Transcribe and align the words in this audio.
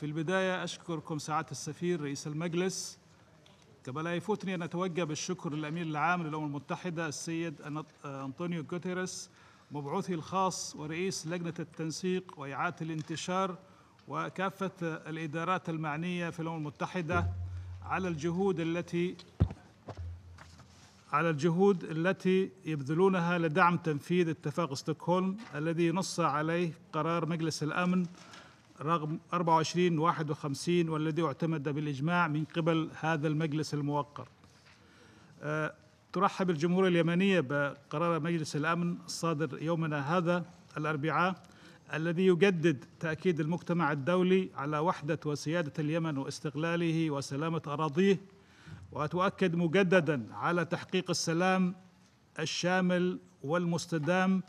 في 0.00 0.06
البداية 0.06 0.64
أشكركم 0.64 1.18
سعادة 1.18 1.50
السفير 1.50 2.00
رئيس 2.00 2.26
المجلس. 2.26 2.98
كما 3.84 4.00
لا 4.00 4.14
يفوتني 4.14 4.54
أن 4.54 4.62
أتوجه 4.62 5.04
بالشكر 5.04 5.52
للأمين 5.52 5.82
العام 5.90 6.22
للأمم 6.22 6.46
المتحدة 6.46 7.08
السيد 7.08 7.62
أنط- 7.62 8.06
أنطونيو 8.06 8.64
غوتيريس 8.72 9.30
مبعوثي 9.70 10.14
الخاص 10.14 10.76
ورئيس 10.76 11.26
لجنة 11.26 11.54
التنسيق 11.58 12.34
وإعادة 12.38 12.76
الانتشار 12.80 13.58
وكافة 14.08 14.70
الإدارات 14.82 15.68
المعنية 15.68 16.30
في 16.30 16.40
الأمم 16.40 16.56
المتحدة 16.56 17.26
على 17.82 18.08
الجهود 18.08 18.60
التي 18.60 19.16
على 21.12 21.30
الجهود 21.30 21.84
التي 21.84 22.50
يبذلونها 22.64 23.38
لدعم 23.38 23.76
تنفيذ 23.76 24.28
اتفاق 24.28 24.74
ستوكهولم 24.74 25.36
الذي 25.54 25.90
نص 25.90 26.20
عليه 26.20 26.72
قرار 26.92 27.26
مجلس 27.26 27.62
الأمن 27.62 28.06
رقم 28.82 29.18
2451 29.34 30.88
والذي 30.88 31.22
اعتمد 31.22 31.68
بالإجماع 31.68 32.28
من 32.28 32.44
قبل 32.44 32.90
هذا 33.00 33.28
المجلس 33.28 33.74
الموقر. 33.74 34.28
آه، 35.42 35.74
ترحب 36.12 36.50
الجمهورية 36.50 36.88
اليمنية 36.88 37.40
بقرار 37.40 38.20
مجلس 38.20 38.56
الأمن 38.56 38.96
الصادر 39.06 39.62
يومنا 39.62 40.16
هذا 40.16 40.44
الأربعاء 40.76 41.42
الذي 41.94 42.26
يجدد 42.26 42.84
تأكيد 43.00 43.40
المجتمع 43.40 43.92
الدولي 43.92 44.50
على 44.54 44.78
وحدة 44.78 45.20
وسيادة 45.26 45.72
اليمن 45.78 46.18
واستقلاله 46.18 47.10
وسلامة 47.10 47.62
أراضيه 47.66 48.20
وتؤكد 48.92 49.54
مجددا 49.54 50.26
على 50.32 50.64
تحقيق 50.64 51.10
السلام 51.10 51.74
الشامل 52.38 53.18
والمستدام 53.42 54.42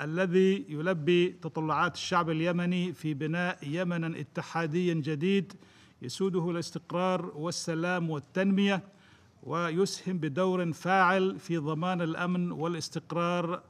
الذي 0.00 0.66
يلبي 0.68 1.28
تطلعات 1.28 1.94
الشعب 1.94 2.30
اليمني 2.30 2.92
في 2.92 3.14
بناء 3.14 3.58
يمنا 3.62 4.20
اتحاديا 4.20 4.94
جديد 4.94 5.52
يسوده 6.02 6.50
الاستقرار 6.50 7.32
والسلام 7.34 8.10
والتنمية 8.10 8.82
ويسهم 9.42 10.18
بدور 10.18 10.72
فاعل 10.72 11.38
في 11.38 11.56
ضمان 11.56 12.02
الأمن 12.02 12.52
والاستقرار 12.52 13.62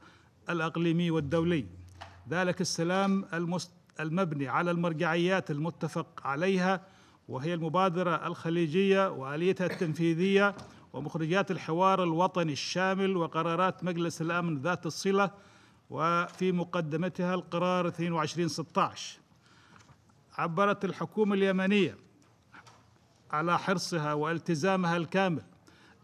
الأقليمي 0.49 1.11
والدولي. 1.11 1.65
ذلك 2.29 2.61
السلام 2.61 3.25
المبني 3.99 4.47
على 4.47 4.71
المرجعيات 4.71 5.51
المتفق 5.51 6.27
عليها 6.27 6.81
وهي 7.27 7.53
المبادرة 7.53 8.27
الخليجية 8.27 9.11
وآليتها 9.11 9.65
التنفيذية 9.67 10.55
ومخرجات 10.93 11.51
الحوار 11.51 12.03
الوطني 12.03 12.51
الشامل 12.51 13.17
وقرارات 13.17 13.83
مجلس 13.83 14.21
الأمن 14.21 14.57
ذات 14.57 14.85
الصلة 14.85 15.31
وفي 15.89 16.51
مقدمتها 16.51 17.33
القرار 17.35 17.87
2216 17.87 19.19
عبرت 20.37 20.85
الحكومة 20.85 21.35
اليمنية 21.35 21.97
على 23.31 23.59
حرصها 23.59 24.13
والتزامها 24.13 24.97
الكامل 24.97 25.41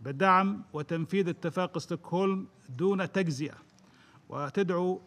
بدعم 0.01 0.63
وتنفيذ 0.73 1.29
اتفاق 1.29 1.77
ستوكهولم 1.77 2.47
دون 2.69 3.11
تجزئة 3.11 3.55
وتدعو 4.29 5.01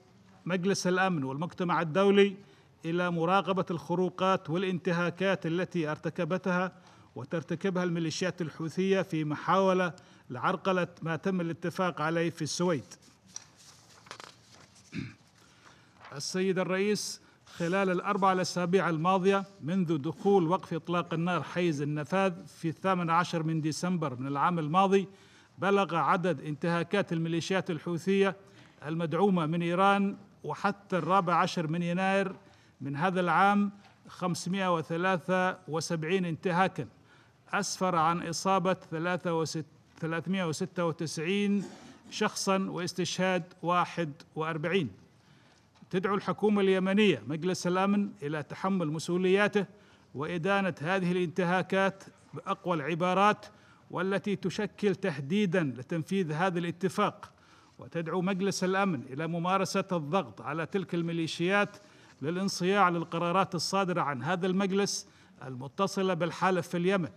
مجلس 0.47 0.87
الأمن 0.87 1.25
والمجتمع 1.25 1.81
الدولي 1.81 2.37
إلى 2.85 3.11
مراقبة 3.11 3.65
الخروقات 3.71 4.51
والانتهاكات 4.51 5.47
التي 5.47 5.89
ارتكبتها 5.91 6.73
وترتكبها 7.17 7.85
الميليشيات 7.85 8.43
الحوثية 8.43 9.03
في 9.03 9.25
محاولة 9.25 9.93
لعرقلة 10.31 10.89
ما 11.03 11.17
تم 11.17 11.41
الاتفاق 11.41 12.01
عليه 12.01 12.31
في 12.31 12.43
السويد. 12.43 12.85
السيد 16.15 16.59
الرئيس 16.59 17.23
خلال 17.47 17.91
الأربع 17.91 18.33
الأسابيع 18.33 18.91
الماضية 18.91 19.45
منذ 19.61 19.99
دخول 19.99 20.49
وقف 20.49 20.75
إطلاق 20.75 21.15
النار 21.15 21.43
حيز 21.43 21.83
النفاذ 21.83 22.47
في 22.47 22.69
الثامن 22.69 23.11
عشر 23.11 23.43
من 23.43 23.61
ديسمبر 23.61 24.21
من 24.21 24.27
العام 24.27 24.59
الماضي 24.59 25.09
بلغ 25.59 25.97
عدد 25.97 26.41
انتهاكات 26.41 27.13
الميليشيات 27.13 27.71
الحوثية 27.71 28.37
المدعومة 28.87 29.47
من 29.47 29.63
إيران 29.63 30.17
وحتى 30.45 30.99
الرابع 30.99 31.35
عشر 31.35 31.67
من 31.67 31.83
يناير 31.83 32.33
من 32.81 32.97
هذا 32.97 33.21
العام 33.21 33.71
573 34.09 36.25
انتهاكا. 36.25 36.87
أسفر 37.53 37.97
عن 37.97 38.29
إصابة 38.29 38.75
396 38.75 41.65
شخصا 42.11 42.59
واستشهاد 42.59 43.43
41 43.63 44.91
تدعو 45.95 46.15
الحكومة 46.15 46.61
اليمنية 46.61 47.23
مجلس 47.27 47.67
الأمن 47.67 48.11
إلى 48.23 48.43
تحمل 48.43 48.89
مسؤولياته 48.89 49.67
وإدانة 50.15 50.75
هذه 50.81 51.13
الانتهاكات 51.13 52.05
بأقوى 52.35 52.77
العبارات 52.77 53.47
والتي 53.91 54.37
تشكل 54.37 54.95
تهديدا 54.95 55.63
لتنفيذ 55.63 56.33
هذا 56.33 56.59
الاتفاق. 56.59 57.33
وتدعو 57.79 58.23
مجلس 58.23 58.65
الأمن 58.65 59.03
إلى 59.11 59.27
ممارسة 59.27 59.85
الضغط 59.93 60.41
على 60.41 60.67
تلك 60.67 60.95
الميليشيات 60.95 61.77
للانصياع 62.23 62.89
للقرارات 62.89 63.55
الصادرة 63.55 64.01
عن 64.01 64.23
هذا 64.23 64.47
المجلس 64.47 65.09
المتصلة 65.43 66.15
بالحالة 66.15 66.61
في 66.61 66.77
اليمن. 66.77 67.11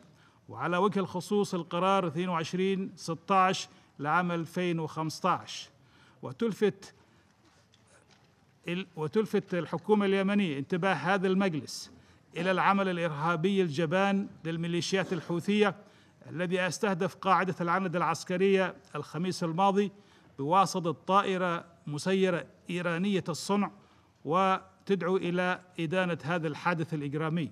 وعلى 0.49 0.77
وجه 0.77 0.99
الخصوص 0.99 1.53
القرار 1.53 2.07
22 2.07 2.91
16 2.95 3.69
لعام 3.99 4.31
2015 4.31 5.69
وتلفت 6.21 6.93
وتلفت 8.95 9.53
الحكومة 9.53 10.05
اليمنية 10.05 10.59
انتباه 10.59 10.93
هذا 10.93 11.27
المجلس 11.27 11.91
إلى 12.37 12.51
العمل 12.51 12.89
الإرهابي 12.89 13.61
الجبان 13.61 14.27
للميليشيات 14.45 15.13
الحوثية 15.13 15.75
الذي 16.29 16.67
أستهدف 16.67 17.15
قاعدة 17.15 17.55
العند 17.61 17.95
العسكرية 17.95 18.75
الخميس 18.95 19.43
الماضي 19.43 19.91
بواسطة 20.39 20.91
طائرة 20.91 21.65
مسيرة 21.87 22.45
إيرانية 22.69 23.23
الصنع 23.29 23.71
وتدعو 24.25 25.17
إلى 25.17 25.61
إدانة 25.79 26.17
هذا 26.23 26.47
الحادث 26.47 26.93
الإجرامي. 26.93 27.51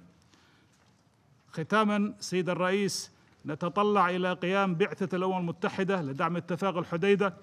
ختاما 1.52 2.14
سيد 2.20 2.50
الرئيس 2.50 3.12
نتطلع 3.46 4.09
إلى 4.09 4.34
قيام 4.34 4.75
بعثة 4.75 5.18
الأمم 5.18 5.38
المتحدة 5.38 6.02
لدعم 6.02 6.38
اتفاق 6.38 6.78
الحديدة 6.78 7.34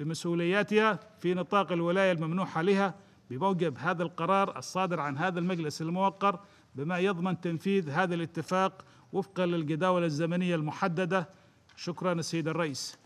بمسؤولياتها 0.00 1.00
في 1.20 1.34
نطاق 1.34 1.72
الولاية 1.72 2.12
الممنوحة 2.12 2.62
لها 2.62 2.94
بموجب 3.30 3.78
هذا 3.78 4.02
القرار 4.02 4.58
الصادر 4.58 5.00
عن 5.00 5.18
هذا 5.18 5.38
المجلس 5.38 5.82
الموقر 5.82 6.40
بما 6.74 6.98
يضمن 6.98 7.40
تنفيذ 7.40 7.90
هذا 7.90 8.14
الاتفاق 8.14 8.84
وفقا 9.12 9.46
للجداول 9.46 10.04
الزمنية 10.04 10.54
المحددة. 10.54 11.28
شكرا 11.76 12.12
السيد 12.12 12.48
الرئيس. 12.48 13.01